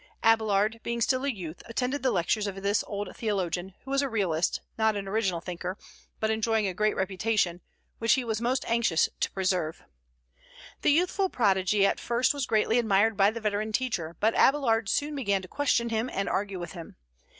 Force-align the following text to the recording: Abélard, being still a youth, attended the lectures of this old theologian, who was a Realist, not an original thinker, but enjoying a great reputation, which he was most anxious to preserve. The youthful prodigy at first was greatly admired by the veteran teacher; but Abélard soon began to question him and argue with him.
Abélard, 0.23 0.81
being 0.81 0.99
still 0.99 1.23
a 1.25 1.29
youth, 1.29 1.61
attended 1.67 2.01
the 2.01 2.09
lectures 2.09 2.47
of 2.47 2.63
this 2.63 2.83
old 2.87 3.15
theologian, 3.15 3.75
who 3.85 3.91
was 3.91 4.01
a 4.01 4.09
Realist, 4.09 4.61
not 4.75 4.95
an 4.95 5.07
original 5.07 5.41
thinker, 5.41 5.77
but 6.19 6.31
enjoying 6.31 6.65
a 6.65 6.73
great 6.73 6.95
reputation, 6.95 7.61
which 7.99 8.13
he 8.13 8.23
was 8.23 8.41
most 8.41 8.65
anxious 8.67 9.09
to 9.19 9.29
preserve. 9.29 9.83
The 10.81 10.89
youthful 10.89 11.29
prodigy 11.29 11.85
at 11.85 11.99
first 11.99 12.33
was 12.33 12.47
greatly 12.47 12.79
admired 12.79 13.15
by 13.15 13.29
the 13.29 13.41
veteran 13.41 13.73
teacher; 13.73 14.17
but 14.19 14.33
Abélard 14.33 14.89
soon 14.89 15.13
began 15.13 15.43
to 15.43 15.47
question 15.47 15.89
him 15.89 16.09
and 16.11 16.27
argue 16.27 16.59
with 16.59 16.71
him. 16.71 16.95